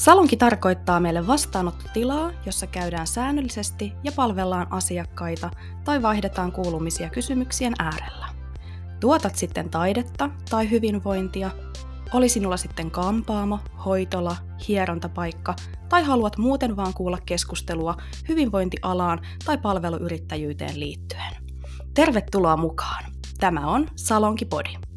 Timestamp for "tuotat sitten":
9.00-9.70